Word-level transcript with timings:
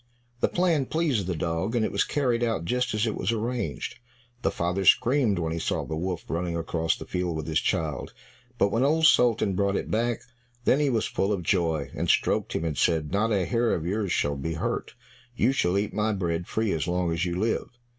The 0.39 0.47
plan 0.47 0.87
pleased 0.87 1.27
the 1.27 1.35
dog, 1.35 1.75
and 1.75 1.85
it 1.85 1.91
was 1.91 2.03
carried 2.03 2.43
out 2.43 2.65
just 2.65 2.95
as 2.95 3.05
it 3.05 3.13
was 3.15 3.31
arranged. 3.31 3.99
The 4.41 4.49
father 4.49 4.83
screamed 4.83 5.37
when 5.37 5.53
he 5.53 5.59
saw 5.59 5.85
the 5.85 5.95
Wolf 5.95 6.25
running 6.27 6.57
across 6.57 6.95
the 6.97 7.05
field 7.05 7.37
with 7.37 7.45
his 7.45 7.59
child, 7.59 8.11
but 8.57 8.69
when 8.71 8.81
Old 8.83 9.05
Sultan 9.05 9.53
brought 9.53 9.75
it 9.75 9.91
back, 9.91 10.21
then 10.63 10.79
he 10.79 10.89
was 10.89 11.05
full 11.05 11.31
of 11.31 11.43
joy, 11.43 11.91
and 11.93 12.09
stroked 12.09 12.53
him 12.53 12.65
and 12.65 12.79
said, 12.79 13.11
"Not 13.11 13.31
a 13.31 13.45
hair 13.45 13.75
of 13.75 13.85
yours 13.85 14.11
shall 14.11 14.35
be 14.37 14.53
hurt, 14.55 14.95
you 15.35 15.51
shall 15.51 15.77
eat 15.77 15.93
my 15.93 16.13
bread 16.13 16.47
free 16.47 16.71
as 16.71 16.87
long 16.87 17.13
as 17.13 17.23
you 17.23 17.37
live." 17.39 17.69